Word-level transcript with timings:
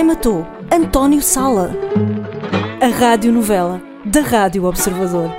Quem 0.00 0.06
matou 0.06 0.46
António 0.72 1.20
Sala? 1.20 1.76
A 2.80 2.86
radionovela 2.86 3.82
da 4.02 4.22
Rádio 4.22 4.64
Observador. 4.64 5.30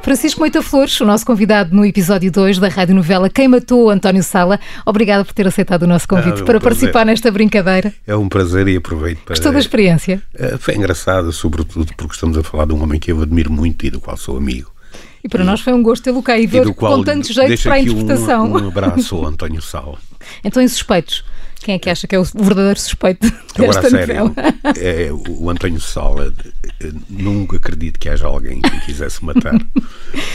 Francisco 0.00 0.38
Moita 0.38 0.62
Flores, 0.62 1.00
o 1.00 1.04
nosso 1.04 1.26
convidado 1.26 1.74
no 1.74 1.84
episódio 1.84 2.30
2 2.30 2.60
da 2.60 2.68
rádio 2.68 2.94
novela 2.94 3.28
Quem 3.28 3.48
Matou 3.48 3.90
António 3.90 4.22
Sala. 4.22 4.60
Obrigada 4.86 5.24
por 5.24 5.32
ter 5.34 5.48
aceitado 5.48 5.82
o 5.82 5.86
nosso 5.88 6.06
convite 6.06 6.36
Ah, 6.36 6.38
é 6.38 6.42
um 6.42 6.44
para 6.44 6.60
prazer. 6.60 6.62
participar 6.62 7.04
nesta 7.04 7.32
brincadeira. 7.32 7.92
É 8.06 8.14
um 8.14 8.28
prazer 8.28 8.68
e 8.68 8.76
aproveito 8.76 9.18
para. 9.24 9.34
Gostou 9.34 9.50
da 9.50 9.58
experiência? 9.58 10.22
Eh, 10.36 10.56
Foi 10.56 10.76
engraçado, 10.76 11.32
sobretudo 11.32 11.92
porque 11.96 12.14
estamos 12.14 12.38
a 12.38 12.44
falar 12.44 12.66
de 12.66 12.74
um 12.74 12.80
homem 12.80 13.00
que 13.00 13.10
eu 13.10 13.20
admiro 13.22 13.50
muito 13.50 13.84
e 13.84 13.90
do 13.90 14.00
qual 14.00 14.16
sou 14.16 14.36
amigo. 14.36 14.70
E 15.24 15.28
para 15.28 15.42
nós 15.42 15.60
foi 15.62 15.72
um 15.72 15.82
gosto 15.82 16.04
tê-lo 16.04 16.22
cá 16.22 16.38
e 16.38 16.44
E 16.44 16.46
ver 16.46 16.62
do 16.62 16.74
qual 16.74 16.98
com 16.98 17.02
tanto 17.02 17.32
jeito 17.32 17.60
para 17.64 17.72
a 17.74 17.78
aqui 17.78 17.90
um- 17.90 17.92
interpretação. 17.94 18.52
Um, 18.52 18.68
abraço 18.68 19.16
ao 19.16 19.26
António 19.26 19.60
Sal. 19.60 19.98
Então, 20.42 20.62
em 20.62 20.68
suspeitos, 20.68 21.22
quem 21.64 21.76
é 21.76 21.78
que 21.78 21.88
acha 21.88 22.06
que 22.06 22.14
é 22.14 22.18
o 22.18 22.24
verdadeiro 22.24 22.78
suspeito 22.78 23.26
Agora, 23.54 23.80
desta 23.80 23.88
sério, 23.88 24.24
novela? 24.28 24.54
é, 24.76 25.08
o 25.10 25.48
António 25.48 25.80
Sal, 25.80 26.22
eh, 26.22 26.30
nunca 27.08 27.56
acredito 27.56 27.98
que 27.98 28.10
haja 28.10 28.26
alguém 28.26 28.60
que 28.60 28.80
quisesse 28.80 29.24
matar, 29.24 29.54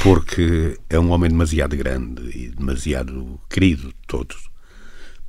porque 0.01 0.75
é 0.89 0.99
um 0.99 1.11
homem 1.11 1.29
demasiado 1.29 1.77
grande 1.77 2.23
e 2.35 2.49
demasiado 2.49 3.39
querido 3.47 3.89
de 3.89 3.95
todos. 4.07 4.49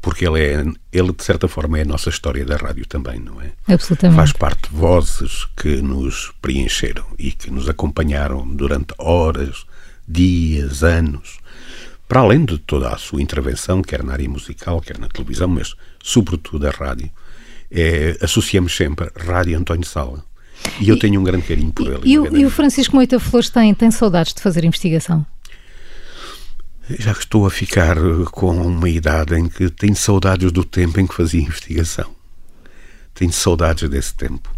Porque 0.01 0.27
ele 0.27 0.41
é, 0.41 0.65
ele 0.91 1.13
de 1.13 1.23
certa 1.23 1.47
forma 1.47 1.79
é 1.79 1.83
a 1.83 1.85
nossa 1.85 2.09
história 2.09 2.47
da 2.47 2.57
rádio 2.57 2.87
também, 2.87 3.21
não 3.21 3.39
é? 3.39 3.53
Absolutamente. 3.69 4.17
Faz 4.17 4.33
parte 4.33 4.71
de 4.71 4.77
vozes 4.77 5.47
que 5.55 5.83
nos 5.83 6.33
preencheram 6.41 7.05
e 7.19 7.31
que 7.31 7.51
nos 7.51 7.69
acompanharam 7.69 8.49
durante 8.49 8.95
horas, 8.97 9.67
dias, 10.09 10.83
anos, 10.83 11.39
para 12.11 12.23
além 12.23 12.45
de 12.45 12.59
toda 12.59 12.89
a 12.89 12.99
sua 12.99 13.23
intervenção, 13.23 13.81
quer 13.83 14.03
na 14.03 14.15
área 14.15 14.29
musical, 14.29 14.81
quer 14.81 14.99
na 14.99 15.07
televisão, 15.07 15.47
mas 15.47 15.77
sobretudo 16.03 16.67
a 16.67 16.71
rádio. 16.71 17.09
É, 17.71 18.19
associamos 18.21 18.77
sempre 18.77 19.09
Rádio 19.17 19.57
António 19.57 19.87
Sala. 19.87 20.25
E 20.81 20.89
eu 20.89 20.99
tenho 20.99 21.21
um 21.21 21.23
grande 21.23 21.47
carinho 21.47 21.71
por 21.71 21.87
ele. 21.87 22.01
E, 22.03 22.15
e 22.15 22.45
o 22.45 22.51
Francisco 22.51 22.97
Moita 22.97 23.21
Flores 23.21 23.49
tem, 23.49 23.73
tem 23.75 23.93
saudades 23.93 24.35
de 24.35 24.43
fazer 24.43 24.65
investigação? 24.65 25.25
Já 26.99 27.13
estou 27.13 27.47
a 27.47 27.51
ficar 27.51 27.97
eh, 27.97 28.25
com 28.33 28.57
uma 28.57 28.89
idade 28.89 29.37
em 29.37 29.49
que 29.49 29.71
tenho 29.71 29.95
saudades 29.95 30.51
do 30.51 30.65
tempo 30.65 30.99
em 30.99 31.07
que 31.07 31.15
fazia 31.15 31.41
investigação. 31.41 32.11
Tenho 33.15 33.33
saudades 33.33 33.89
desse 33.89 34.15
tempo. 34.15 34.51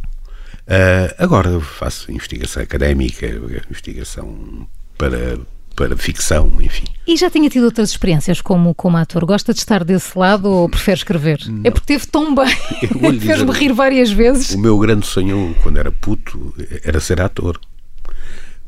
Ah, 0.66 1.14
agora 1.18 1.60
faço 1.60 2.10
investigação 2.10 2.62
académica, 2.62 3.26
investigação 3.68 4.66
para, 4.96 5.38
para 5.88 5.96
ficção, 5.96 6.52
enfim. 6.60 6.84
E 7.06 7.16
já 7.16 7.28
tinha 7.28 7.50
tido 7.50 7.64
outras 7.64 7.90
experiências 7.90 8.40
como, 8.40 8.72
como 8.72 8.96
ator? 8.96 9.24
Gosta 9.24 9.52
de 9.52 9.58
estar 9.58 9.82
desse 9.82 10.16
lado 10.16 10.48
ou 10.48 10.68
prefere 10.68 10.98
escrever? 10.98 11.40
É 11.64 11.70
porque 11.70 11.86
teve 11.86 12.06
tão 12.06 12.32
bem. 12.34 12.54
Fez-me 13.20 13.50
rir 13.50 13.72
várias 13.72 14.12
vezes. 14.12 14.54
O 14.54 14.58
meu 14.58 14.78
grande 14.78 15.04
sonho, 15.04 15.56
quando 15.60 15.78
era 15.78 15.90
puto, 15.90 16.54
era 16.84 17.00
ser 17.00 17.20
ator. 17.20 17.60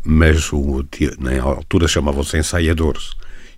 Mas 0.03 0.53
o, 0.53 0.85
na 1.21 1.41
altura 1.41 1.87
chamavam-se 1.87 2.37
ensaiadores. 2.37 3.13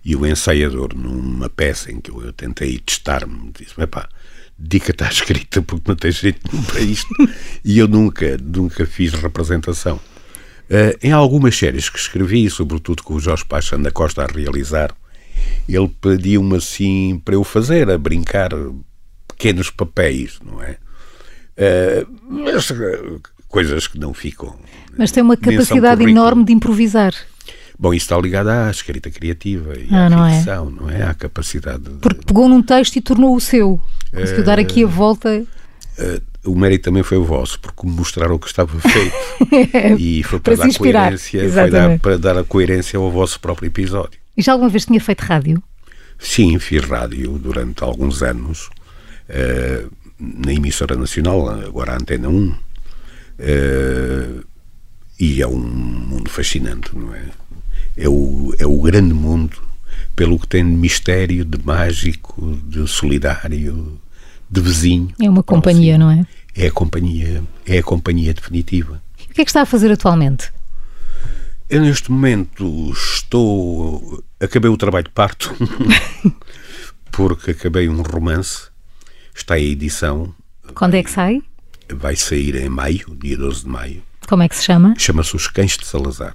E 0.05 0.15
o 0.15 0.25
ensaiador, 0.25 0.93
numa 0.95 1.49
peça 1.49 1.91
em 1.91 1.99
que 1.99 2.11
eu 2.11 2.31
tentei 2.33 2.77
testar-me, 2.77 3.51
disse: 3.59 3.73
Epá, 3.81 4.07
dedica-te 4.57 5.03
à 5.03 5.09
escrita 5.09 5.61
porque 5.63 5.89
não 5.89 5.95
tens 5.95 6.15
jeito 6.15 6.41
para 6.67 6.79
isto. 6.79 7.09
e 7.65 7.79
eu 7.79 7.87
nunca, 7.87 8.37
nunca 8.37 8.85
fiz 8.85 9.13
representação. 9.13 9.99
Eh, 10.69 10.97
em 11.03 11.11
algumas 11.11 11.57
séries 11.57 11.89
que 11.89 11.97
escrevi, 11.99 12.49
sobretudo 12.49 13.03
com 13.03 13.13
o 13.15 13.19
Jorge 13.19 13.45
Paixão 13.45 13.81
da 13.81 13.91
Costa 13.91 14.23
a 14.23 14.27
realizar, 14.27 14.93
ele 15.67 15.87
pediu-me 16.01 16.57
assim 16.57 17.21
para 17.23 17.35
eu 17.35 17.43
fazer, 17.43 17.89
a 17.89 17.97
brincar 17.97 18.49
pequenos 19.27 19.69
papéis, 19.69 20.39
não 20.43 20.61
é? 20.61 20.77
Eh, 21.55 22.05
mas 22.27 22.69
eh, 22.71 23.01
coisas 23.47 23.87
que 23.87 23.97
não 23.99 24.13
ficam. 24.13 24.55
Mas 24.97 25.11
tem 25.11 25.23
uma 25.23 25.37
capacidade 25.37 26.03
enorme 26.03 26.43
de 26.43 26.53
improvisar. 26.53 27.13
Bom, 27.79 27.93
isso 27.93 28.05
está 28.05 28.17
ligado 28.19 28.49
à 28.49 28.71
escrita 28.71 29.09
criativa 29.11 29.77
e 29.77 29.87
Ah, 29.91 30.07
à 30.07 30.09
não 30.09 30.25
é? 30.25 30.35
ficção, 30.37 30.69
não 30.71 30.89
é? 30.89 31.03
À 31.03 31.13
capacidade 31.13 31.83
de. 31.83 31.89
Porque 31.99 32.25
pegou 32.25 32.49
num 32.49 32.61
texto 32.63 32.95
e 32.95 33.01
tornou 33.01 33.35
o 33.35 33.39
seu. 33.39 33.79
Conseguiu 34.11 34.43
dar 34.43 34.57
aqui 34.59 34.83
a 34.83 34.87
volta. 34.87 35.45
Eh, 35.99 36.21
o 36.47 36.55
mérito 36.55 36.85
também 36.85 37.03
foi 37.03 37.17
o 37.17 37.23
vosso, 37.23 37.59
porque 37.59 37.85
me 37.85 37.93
mostraram 37.93 38.35
o 38.35 38.39
que 38.39 38.47
estava 38.47 38.79
feito. 38.79 39.15
e 39.99 40.23
foi 40.23 40.39
para, 40.39 40.55
Para 40.55 40.63
dar 40.63 40.69
inspirar, 40.69 41.03
coerência, 41.03 41.49
foi 41.49 41.69
dar, 41.69 41.99
para 41.99 42.17
dar 42.17 42.37
a 42.37 42.43
coerência 42.43 42.97
ao 42.97 43.11
vosso 43.11 43.39
próprio 43.39 43.67
episódio. 43.67 44.19
E 44.35 44.41
já 44.41 44.53
alguma 44.53 44.69
vez 44.69 44.85
tinha 44.85 44.99
feito 44.99 45.21
rádio? 45.21 45.61
Sim, 46.17 46.57
fiz 46.59 46.83
rádio 46.83 47.37
durante 47.37 47.83
alguns 47.83 48.23
anos 48.23 48.69
eh, 49.29 49.85
na 50.19 50.53
emissora 50.53 50.95
nacional, 50.95 51.49
agora 51.49 51.93
a 51.93 51.95
Antena 51.95 52.29
1. 52.29 52.55
eh, 53.39 54.29
e 55.19 55.41
é 55.41 55.47
um 55.47 55.57
mundo 55.57 56.29
fascinante, 56.29 56.95
não 56.95 57.13
é? 57.13 57.23
É 57.95 58.07
o, 58.07 58.53
é 58.59 58.67
o 58.67 58.79
grande 58.79 59.13
mundo, 59.13 59.57
pelo 60.15 60.37
que 60.37 60.47
tem 60.47 60.63
de 60.63 60.75
mistério, 60.75 61.43
de 61.43 61.63
mágico, 61.65 62.55
de 62.65 62.87
solidário, 62.87 63.99
de 64.49 64.61
vizinho. 64.61 65.13
É 65.21 65.29
uma 65.29 65.43
companhia, 65.43 65.97
não 65.97 66.09
é? 66.11 66.25
É 66.55 66.67
a 66.67 66.71
companhia, 66.71 67.43
é 67.65 67.77
a 67.79 67.83
companhia 67.83 68.33
definitiva. 68.33 69.01
O 69.29 69.33
que 69.33 69.41
é 69.41 69.45
que 69.45 69.49
está 69.49 69.61
a 69.61 69.65
fazer 69.65 69.91
atualmente? 69.91 70.51
Eu 71.69 71.81
neste 71.81 72.11
momento 72.11 72.91
estou. 72.91 74.23
Acabei 74.39 74.71
o 74.71 74.77
trabalho 74.77 75.03
de 75.05 75.11
parto, 75.11 75.53
porque 77.11 77.51
acabei 77.51 77.89
um 77.89 78.01
romance. 78.01 78.69
Está 79.35 79.59
em 79.59 79.71
edição, 79.71 80.33
Quando 80.73 80.95
é 80.95 81.03
que 81.03 81.11
sai? 81.11 81.41
vai 81.93 82.15
sair 82.15 82.55
em 82.55 82.69
maio, 82.69 83.15
dia 83.21 83.37
12 83.37 83.63
de 83.63 83.69
maio. 83.69 84.01
Como 84.27 84.41
é 84.43 84.49
que 84.49 84.55
se 84.55 84.63
chama? 84.63 84.95
Chama-se 84.97 85.35
Os 85.35 85.47
Cães 85.47 85.77
de 85.77 85.85
Salazar. 85.85 86.33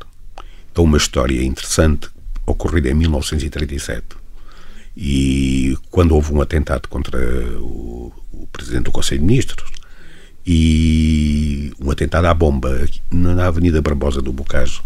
É 0.74 0.80
uma 0.80 0.96
história 0.96 1.42
interessante 1.42 2.08
ocorrida 2.46 2.88
em 2.90 2.94
1937. 2.94 4.04
E 4.97 5.76
quando 5.91 6.14
houve 6.14 6.32
um 6.32 6.41
atentado 6.41 6.88
contra 6.88 7.19
o, 7.58 8.12
o 8.32 8.47
presidente 8.53 8.84
do 8.84 8.92
Conselho 8.92 9.20
de 9.20 9.26
Ministros 9.26 9.70
e 10.47 11.72
um 11.80 11.91
atentado 11.91 12.26
à 12.26 12.34
bomba 12.34 12.86
na 13.10 13.47
Avenida 13.47 13.80
Barbosa 13.80 14.20
do 14.20 14.32
Bocage. 14.32 14.80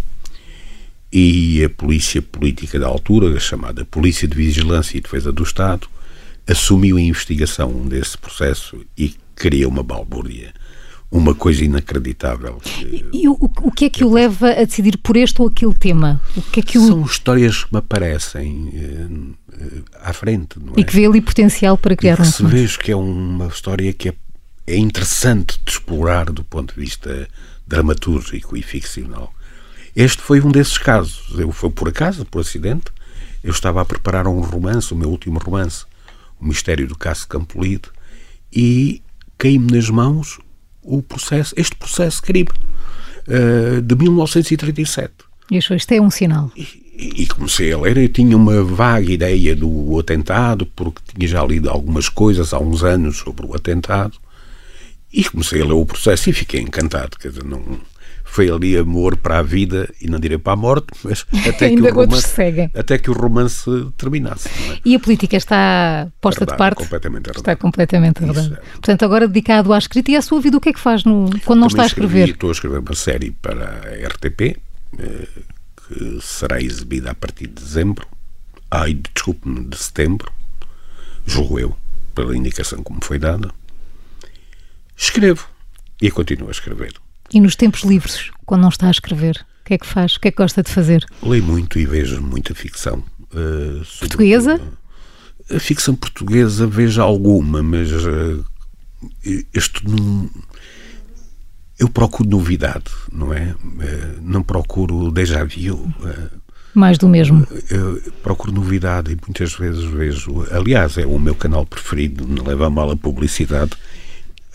E 1.12 1.64
a 1.64 1.70
polícia 1.70 2.20
política 2.20 2.78
da 2.78 2.86
altura, 2.86 3.34
a 3.36 3.40
chamada 3.40 3.84
Polícia 3.84 4.28
de 4.28 4.36
Vigilância 4.36 4.98
e 4.98 5.00
Defesa 5.00 5.32
do 5.32 5.42
Estado, 5.42 5.88
assumiu 6.46 6.96
a 6.96 7.00
investigação 7.00 7.86
desse 7.86 8.18
processo 8.18 8.84
e 8.96 9.14
criou 9.34 9.70
uma 9.70 9.82
balbúrdia, 9.82 10.52
uma 11.10 11.34
coisa 11.34 11.64
inacreditável. 11.64 12.60
E 13.12 13.28
o, 13.28 13.32
o- 13.32 13.50
o 13.68 13.70
que 13.72 13.84
é 13.86 13.90
que 13.90 14.04
o 14.04 14.12
leva 14.12 14.50
a 14.50 14.64
decidir 14.64 14.98
por 14.98 15.16
este 15.16 15.40
ou 15.40 15.48
aquele 15.48 15.74
tema? 15.74 16.20
O 16.36 16.42
que 16.42 16.60
é 16.60 16.62
que 16.62 16.78
o, 16.78 16.86
São 16.86 17.02
histórias 17.04 17.64
que 17.64 17.72
me 17.72 17.78
aparecem 17.78 18.70
eh, 18.74 19.06
eh, 19.60 19.82
à 20.02 20.12
frente, 20.12 20.58
não 20.58 20.74
é? 20.76 20.80
e 20.80 20.84
que 20.84 20.94
vê 20.94 21.06
ali 21.06 21.20
potencial 21.20 21.78
para 21.78 21.92
E 21.94 21.96
criar 21.96 22.16
que 22.16 22.22
um 22.22 22.24
se 22.24 22.44
vejo 22.44 22.78
que 22.80 22.90
é 22.92 22.96
uma 22.96 23.46
história 23.46 23.92
que 23.92 24.08
é, 24.08 24.14
é 24.66 24.76
interessante 24.76 25.58
de 25.64 25.70
explorar 25.70 26.26
do 26.32 26.42
ponto 26.44 26.74
de 26.74 26.80
vista 26.80 27.28
dramatúrgico 27.66 28.56
e 28.56 28.62
ficcional. 28.62 29.32
Este 29.94 30.20
foi 30.22 30.40
um 30.40 30.50
desses 30.50 30.76
casos. 30.76 31.38
Eu 31.38 31.50
foi 31.52 31.70
por 31.70 31.88
acaso, 31.88 32.24
por 32.26 32.40
acidente. 32.40 32.86
Eu 33.42 33.50
estava 33.52 33.80
a 33.80 33.84
preparar 33.84 34.26
um 34.26 34.40
romance, 34.40 34.92
o 34.92 34.96
meu 34.96 35.08
último 35.08 35.38
romance, 35.38 35.84
O 36.40 36.44
Mistério 36.46 36.86
do 36.86 36.96
Caso 36.96 37.26
Campolide, 37.28 37.88
e 38.52 39.02
caí-me 39.38 39.72
nas 39.72 39.88
mãos 39.88 40.38
o 40.86 41.02
processo, 41.02 41.54
este 41.56 41.74
processo 41.74 42.22
crime 42.22 42.48
eh, 43.28 43.80
de 43.82 43.94
1937. 43.96 45.12
E 45.50 45.58
achou, 45.58 45.76
isto 45.76 45.92
é 45.92 46.00
um 46.00 46.10
sinal. 46.10 46.50
E, 46.56 47.22
e 47.22 47.26
comecei 47.26 47.72
a 47.72 47.78
ler, 47.78 47.96
eu 47.98 48.08
tinha 48.08 48.36
uma 48.36 48.62
vaga 48.62 49.10
ideia 49.10 49.54
do 49.54 49.98
atentado, 49.98 50.66
porque 50.74 51.00
tinha 51.14 51.28
já 51.28 51.44
lido 51.44 51.68
algumas 51.68 52.08
coisas 52.08 52.54
há 52.54 52.58
uns 52.58 52.82
anos 52.82 53.18
sobre 53.18 53.46
o 53.46 53.54
atentado, 53.54 54.16
e 55.12 55.24
comecei 55.24 55.60
a 55.60 55.64
ler 55.64 55.72
o 55.72 55.86
processo 55.86 56.30
e 56.30 56.32
fiquei 56.32 56.60
encantado. 56.60 57.16
Quer 57.18 57.28
dizer, 57.28 57.44
não, 57.44 57.80
foi 58.36 58.50
ali 58.50 58.76
amor 58.76 59.16
para 59.16 59.38
a 59.38 59.42
vida, 59.42 59.88
e 59.98 60.08
não 60.08 60.20
direi 60.20 60.36
para 60.36 60.52
a 60.52 60.56
morte, 60.56 60.88
mas 61.02 61.24
até, 61.48 61.70
que, 61.70 61.80
o 61.80 61.90
romance, 61.94 62.34
até 62.74 62.98
que 62.98 63.10
o 63.10 63.14
romance 63.14 63.64
terminasse. 63.96 64.46
é? 64.48 64.78
E 64.84 64.94
a 64.94 65.00
política 65.00 65.38
está 65.38 66.06
posta 66.20 66.44
de 66.44 66.52
Arredado, 66.52 66.58
parte? 66.58 66.78
completamente 66.84 67.24
arredado. 67.30 67.38
Está 67.40 67.56
completamente 67.56 68.22
arredado. 68.22 68.54
é. 68.56 68.70
Portanto, 68.72 69.04
agora 69.06 69.26
dedicado 69.26 69.72
à 69.72 69.78
escrita 69.78 70.10
e 70.10 70.16
à 70.16 70.20
sua 70.20 70.38
vida, 70.38 70.54
o 70.54 70.60
que 70.60 70.68
é 70.68 70.72
que 70.74 70.78
faz 70.80 71.02
no, 71.02 71.30
quando 71.46 71.60
não 71.60 71.66
está 71.68 71.84
a 71.84 71.88
Também 71.88 72.04
escrevi- 72.04 72.06
escrever? 72.18 72.34
Estou 72.34 72.48
a 72.50 72.52
escrever 72.52 72.78
uma 72.80 72.94
série 72.94 73.30
para 73.30 73.64
a 73.64 74.06
RTP, 74.08 74.58
eh, 74.98 75.28
que 75.88 76.18
será 76.20 76.60
exibida 76.60 77.12
a 77.12 77.14
partir 77.14 77.46
de 77.46 77.54
dezembro. 77.54 78.06
Ai, 78.70 79.00
desculpe-me, 79.14 79.64
de 79.64 79.78
setembro. 79.78 80.30
Julgo 81.24 81.58
eu, 81.58 81.76
pela 82.14 82.36
indicação 82.36 82.82
que 82.82 82.92
me 82.92 82.98
foi 83.00 83.18
dada. 83.18 83.50
Escrevo. 84.94 85.48
E 86.02 86.10
continuo 86.10 86.48
a 86.48 86.52
escrever. 86.52 86.92
E 87.32 87.40
nos 87.40 87.56
tempos 87.56 87.82
livres, 87.82 88.30
quando 88.44 88.62
não 88.62 88.68
está 88.68 88.88
a 88.88 88.90
escrever, 88.90 89.44
o 89.62 89.64
que 89.66 89.74
é 89.74 89.78
que 89.78 89.86
faz? 89.86 90.14
O 90.16 90.20
que 90.20 90.28
é 90.28 90.30
que 90.30 90.36
gosta 90.36 90.62
de 90.62 90.70
fazer? 90.70 91.04
Leio 91.22 91.42
muito 91.42 91.78
e 91.78 91.84
vejo 91.86 92.20
muita 92.22 92.54
ficção. 92.54 93.02
eh, 93.34 93.82
sobretudo- 93.84 93.98
Portuguesa? 94.00 94.60
A 95.54 95.58
ficção 95.60 95.94
portuguesa 95.94 96.66
vejo 96.66 97.00
alguma, 97.02 97.62
mas 97.62 97.88
eh, 97.92 99.44
este 99.54 99.88
não. 99.88 100.30
Eu 101.78 101.88
procuro 101.90 102.28
novidade, 102.28 102.84
não 103.12 103.32
é? 103.34 103.54
Eh, 103.80 104.14
não 104.22 104.42
procuro 104.42 105.10
déjà 105.12 105.44
vu. 105.44 105.92
Eh, 106.04 106.28
Mais 106.74 106.96
do 106.98 107.08
mesmo. 107.08 107.46
Eu 107.70 108.00
procuro 108.22 108.52
novidade 108.52 109.12
e 109.12 109.16
muitas 109.26 109.52
vezes 109.54 109.84
vejo. 109.84 110.46
Aliás, 110.50 110.96
é 110.98 111.04
o 111.06 111.18
meu 111.18 111.34
canal 111.34 111.66
preferido, 111.66 112.26
não 112.26 112.44
leva 112.44 112.66
a 112.66 112.70
mal 112.70 112.90
a 112.90 112.96
publicidade, 112.96 113.72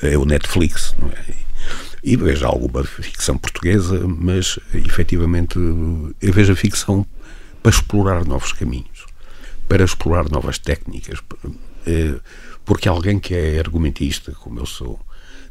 é 0.01 0.17
o 0.17 0.25
Netflix, 0.25 0.95
não 0.99 1.09
é? 1.09 1.50
E 2.03 2.15
vejo 2.15 2.45
alguma 2.45 2.83
ficção 2.83 3.37
portuguesa, 3.37 4.05
mas 4.07 4.57
efetivamente 4.73 5.57
eu 5.57 6.33
vejo 6.33 6.53
a 6.53 6.55
ficção 6.55 7.05
para 7.61 7.71
explorar 7.71 8.25
novos 8.25 8.53
caminhos, 8.53 9.05
para 9.67 9.83
explorar 9.83 10.29
novas 10.29 10.57
técnicas, 10.57 11.19
eh, 11.85 12.15
porque 12.65 12.89
alguém 12.89 13.19
que 13.19 13.35
é 13.35 13.59
argumentista, 13.59 14.31
como 14.31 14.59
eu 14.59 14.65
sou, 14.65 14.99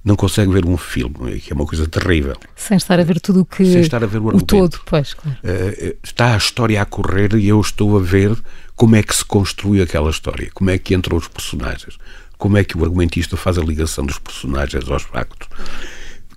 não 0.04 0.16
consegue 0.16 0.50
ver 0.50 0.64
um 0.64 0.76
filme, 0.76 1.38
que 1.40 1.52
é 1.52 1.54
uma 1.54 1.66
coisa 1.66 1.86
terrível. 1.86 2.36
Sem 2.56 2.76
estar 2.76 2.98
a 2.98 3.04
ver 3.04 3.20
tudo 3.20 3.40
o 3.40 3.44
que. 3.44 3.64
Sem 3.64 3.80
estar 3.80 4.02
a 4.02 4.06
ver 4.06 4.18
o, 4.18 4.28
o 4.28 4.42
todo, 4.42 4.80
pois, 4.86 5.14
claro. 5.14 5.38
Uh, 5.44 5.96
está 6.02 6.34
a 6.34 6.38
história 6.38 6.80
a 6.80 6.86
correr 6.86 7.34
e 7.34 7.48
eu 7.48 7.60
estou 7.60 7.96
a 7.98 8.00
ver 8.00 8.36
como 8.74 8.96
é 8.96 9.02
que 9.02 9.14
se 9.14 9.24
construi 9.24 9.82
aquela 9.82 10.10
história, 10.10 10.50
como 10.54 10.70
é 10.70 10.78
que 10.78 10.94
entram 10.94 11.18
os 11.18 11.28
personagens, 11.28 11.98
como 12.38 12.56
é 12.56 12.64
que 12.64 12.78
o 12.78 12.82
argumentista 12.82 13.36
faz 13.36 13.58
a 13.58 13.62
ligação 13.62 14.06
dos 14.06 14.18
personagens 14.18 14.88
aos 14.88 15.02
factos. 15.02 15.48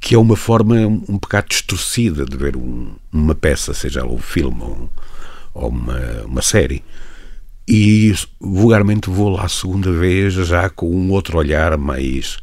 Que 0.04 0.16
é 0.16 0.18
uma 0.18 0.36
forma 0.36 0.76
um 0.76 1.18
bocado 1.18 1.48
distorcida 1.48 2.26
de 2.26 2.36
ver 2.36 2.58
um, 2.58 2.92
uma 3.12 3.34
peça, 3.34 3.74
seja 3.74 4.02
ela 4.02 4.12
um 4.12 4.20
filme 4.20 4.62
ou, 4.62 4.90
ou 5.54 5.70
uma, 5.70 6.00
uma 6.26 6.42
série. 6.42 6.84
E 7.66 8.14
vulgarmente 8.38 9.10
vou 9.10 9.30
lá 9.30 9.46
a 9.46 9.50
segunda 9.50 9.90
vez 9.94 10.34
já 10.34 10.70
com 10.70 10.94
um 10.94 11.10
outro 11.12 11.38
olhar 11.38 11.78
mais 11.78 12.38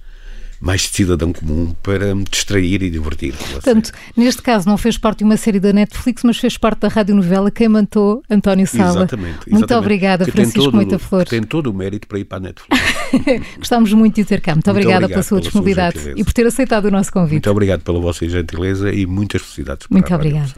mais 0.60 0.82
de 0.82 0.88
cidadão 0.88 1.32
comum 1.32 1.74
para 1.82 2.14
me 2.14 2.24
distrair 2.24 2.82
e 2.82 2.90
divertir. 2.90 3.34
Portanto, 3.34 3.92
neste 4.16 4.42
caso 4.42 4.68
não 4.68 4.76
fez 4.76 4.98
parte 4.98 5.18
de 5.18 5.24
uma 5.24 5.36
série 5.36 5.58
da 5.58 5.72
Netflix, 5.72 6.22
mas 6.22 6.36
fez 6.36 6.58
parte 6.58 6.80
da 6.80 6.88
radionovela 6.88 7.50
Quem 7.50 7.68
Mantou 7.68 8.22
António 8.28 8.66
Sala. 8.66 8.90
Exatamente. 8.90 9.30
exatamente. 9.30 9.50
Muito 9.50 9.74
obrigada, 9.74 10.24
que 10.24 10.30
Francisco 10.30 10.72
Moita 10.72 10.98
Flores. 10.98 11.30
Tem 11.30 11.42
todo 11.42 11.68
o 11.68 11.74
mérito 11.74 12.06
para 12.06 12.18
ir 12.18 12.24
para 12.24 12.38
a 12.38 12.40
Netflix. 12.40 12.80
Gostamos 13.58 13.92
muito 13.94 14.16
de 14.16 14.24
ter 14.24 14.40
cá. 14.40 14.52
Muito, 14.52 14.66
muito 14.66 14.78
obrigada 14.78 15.08
pela 15.08 15.22
sua 15.22 15.40
disponibilidade 15.40 15.98
sua 15.98 16.12
e 16.16 16.22
por 16.22 16.32
ter 16.32 16.46
aceitado 16.46 16.84
o 16.84 16.90
nosso 16.90 17.10
convite. 17.10 17.32
Muito 17.32 17.50
obrigado 17.50 17.80
pela 17.80 17.98
vossa 17.98 18.28
gentileza 18.28 18.92
e 18.92 19.06
muitas 19.06 19.40
felicidades 19.40 19.86
para 19.86 19.94
Muito 19.94 20.14
obrigada. 20.14 20.50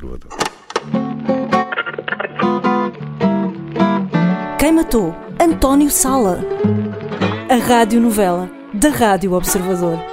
Quem 4.58 4.72
matou 4.72 5.14
António 5.40 5.90
Sala? 5.90 6.40
A 7.48 7.56
radionovela 7.56 8.61
da 8.74 8.88
Rádio 8.88 9.34
Observador. 9.34 10.11